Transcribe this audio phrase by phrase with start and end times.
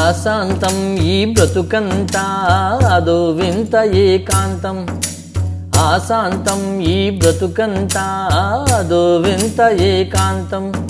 [0.00, 2.22] ఆశాంతం ఈ బ్రతుకంతా
[2.94, 5.00] అదో వింత ఏకాంతం.
[5.76, 8.28] ఆశాంతం ఈ బ్రతుకంతా
[8.76, 10.88] అదో వింత ఏకాంతం.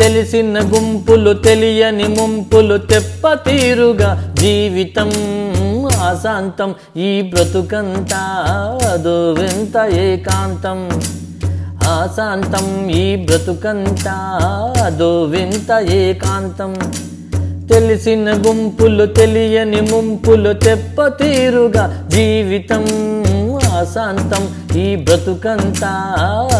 [0.00, 5.08] తెలిసిన గుంపులు తెలియని ముంపులు తెప్ప తీరుగా జీవితం
[6.02, 8.22] ఆశాంతం ఈ బ్రతుకంతా
[8.92, 10.90] అదో వింత ఏకాంతం.
[11.88, 14.16] ఆశాంతం ఈ బ్రతుకంతా
[14.84, 16.74] అదో వింత ఏకాంతం.
[17.68, 22.84] తెలిసిన గుంపులు తెలియని ముంపులు తెప్ప తీరుగా జీవితం
[23.78, 24.48] అశాంతం.
[24.78, 25.88] ఈ బ్రతుకంతా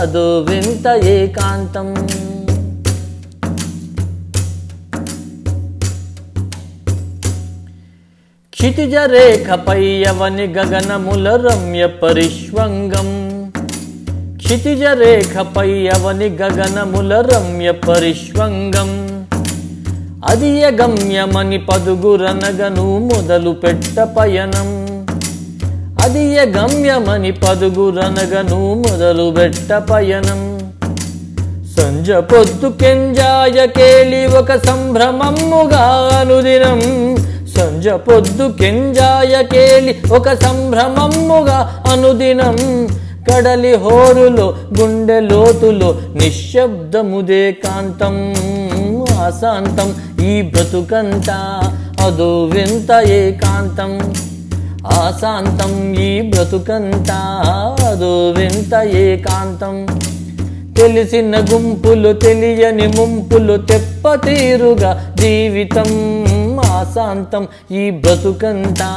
[0.01, 1.95] అదో వింత ఏకాంతం.
[8.53, 13.09] క్షితిజ రేఖపై అవని గగనముల రమ్య పరిష్వంగం.
[14.37, 19.14] క్షితిజ రేఖపై అవని గగనముల రమ్య పరిష్వంగం.
[20.31, 24.69] అది గమ్యమని పదుగురనగను మొదలు పెట్ట పయనం.
[26.05, 30.41] అది గమ్యమని పదుగురనగను మొదలు పెట్ట పయనం.
[31.77, 35.85] సంజ పొద్దు కెంజాయ కేలి ఒక సంభ్రమమ్ముగా
[36.21, 36.81] అనుదినం.
[37.57, 42.57] సంజ పొద్దు కెంజాయ కేలి ఒక సంభ్రమమ్ముగా అనుదినం.
[43.33, 48.35] కడలి హోరులో గుండె లోతులో నిశ్శబ్దముదే కాంతం
[49.21, 51.61] ఆశాంతం ఈ బ్రతుకంతా
[52.01, 54.15] అదో వింత ఏకాంతం.
[54.87, 57.21] ఆశాంతం ఈ బ్రతుకంతా
[57.89, 59.87] అదో వింత ఏకాంతం.
[60.75, 65.91] తెలిసిన గుంపులు తెలియని ముంపులు తెప్ప తీరుగా జీవితం
[66.61, 68.91] ఆశాంతం ఈ బ్రతుకంతా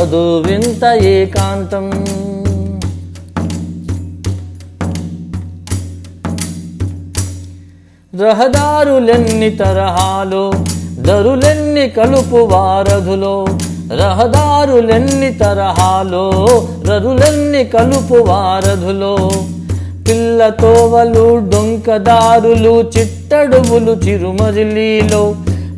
[0.00, 1.90] అదో వింత ఏకాంతం.
[8.20, 10.52] రహదారులెన్ని తరహాలో
[10.98, 13.46] దరులెన్ని కలుపు వారధులో
[13.92, 16.30] రహదారులెన్ని తరహాలో
[16.88, 19.30] రరులెన్ని కలుపు వారధులో.
[20.08, 25.34] పిల్ల తోవలు డొంకదారులు చిట్టడువులు చిరుమజిలీలో.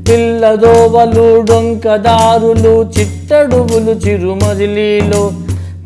[0.08, 5.32] పిల్ల దోవలు డొంకదారులు చిట్టడువులు చిరుమజిలీలో.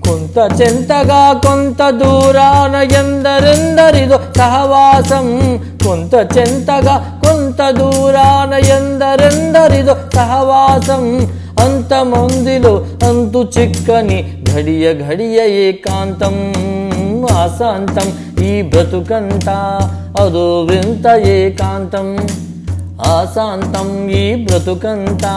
[0.08, 5.26] కొంత చెంతగా కొంత దూరాన ఎందరెందరిదో సహవాసం.
[5.84, 11.32] కొంత చెంతగా కొంత దూరాన ఎందరెందరిదో సహవాసం.
[11.60, 16.36] అంత మందిలో అంతు చిక్కని ఘడియ ఘడియ ఏకాంతం
[17.32, 18.08] ఆశాంతం.
[18.44, 19.58] ఈ బ్రతుకంతా
[20.20, 22.18] అదో వింత ఏకాంతం.
[23.06, 25.34] ఆశాంతం ఈ బ్రతుకంతా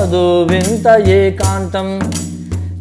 [0.00, 2.00] అదో వింత ఏకాంతం.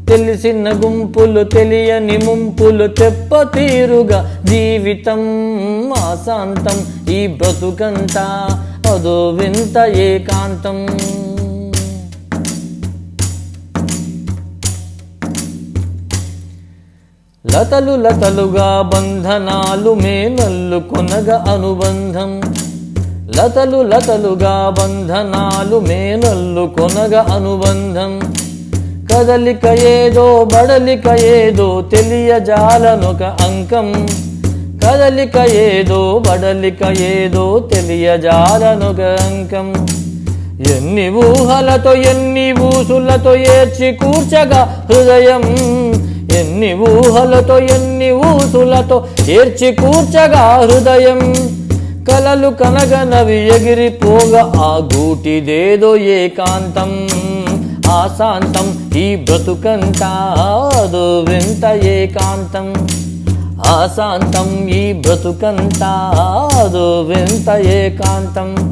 [0.09, 5.19] తెలిసిన గుంపులు తెలియని ముంపులు తెప్ప తీరుగా జీవితం
[5.93, 7.07] అశాంతం.
[7.13, 8.25] ఈ బ్రతుకంతా
[8.91, 10.87] అదో వింత ఏకాంతం.
[17.47, 22.41] లతలు లతలుగా బంధనాలు మేనల్లు కొనగ అనుబంధం.
[23.37, 28.44] లతలు లతలుగా బంధనాలు మేనల్లు కొనగ అనుబంధం.
[29.15, 34.07] కదలిక ఏదో బడలిక ఏదో తెలియజాలనొక అంకం.
[34.85, 39.87] కదలిక ఏదో బడలిక ఏదో తెలియజాలనొక అంకం.
[40.71, 45.43] ఎన్ని ఊహలతో ఎన్ని ఊసులతో ఏర్చి కూర్చగా హృదయం.
[46.35, 51.33] ఎన్ని ఊహలతో ఎన్ని ఊసులతో ఏర్చి కూర్చగా హృదయం.
[52.11, 57.04] కలలు కనగనవి ఎగిరిపోగా ఆ గూటిదేదో ఏకాంతం.
[57.95, 60.07] ఆశాంతం ఈ బ్రతుకంతా
[60.81, 62.87] అదో వింత ఏకాంతం.
[63.67, 65.91] ఆశాంతం ఈ బ్రతుకంతా
[66.59, 68.71] అదో వింత ఏకాంతం.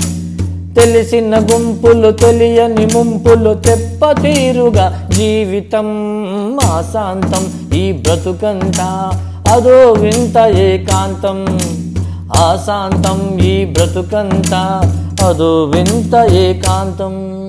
[0.75, 5.87] తెలిసిన గుంపులు తెలియని ముంపులు తెప్పతీరుగా జీవితం
[6.63, 9.11] ఆశాంతం ఈ బ్రతుకంతా
[9.53, 11.59] అదో వింత ఏకాంతం.
[12.37, 14.81] ఆశాంతం ఈ బ్రతుకంతా
[15.27, 17.42] అదో వింత ఏకాంతం.